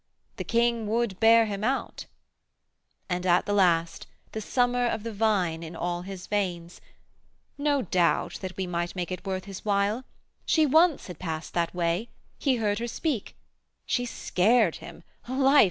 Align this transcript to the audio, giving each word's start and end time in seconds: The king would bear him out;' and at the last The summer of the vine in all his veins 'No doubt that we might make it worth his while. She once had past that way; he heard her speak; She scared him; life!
The 0.37 0.43
king 0.43 0.87
would 0.87 1.19
bear 1.19 1.45
him 1.45 1.63
out;' 1.63 2.07
and 3.07 3.23
at 3.23 3.45
the 3.45 3.53
last 3.53 4.07
The 4.31 4.41
summer 4.41 4.87
of 4.87 5.03
the 5.03 5.13
vine 5.13 5.61
in 5.61 5.75
all 5.75 6.01
his 6.01 6.25
veins 6.25 6.81
'No 7.55 7.83
doubt 7.83 8.39
that 8.41 8.57
we 8.57 8.65
might 8.65 8.95
make 8.95 9.11
it 9.11 9.27
worth 9.27 9.45
his 9.45 9.63
while. 9.63 10.03
She 10.43 10.65
once 10.65 11.05
had 11.05 11.19
past 11.19 11.53
that 11.53 11.75
way; 11.75 12.09
he 12.39 12.55
heard 12.55 12.79
her 12.79 12.87
speak; 12.87 13.35
She 13.85 14.07
scared 14.07 14.77
him; 14.77 15.03
life! 15.27 15.59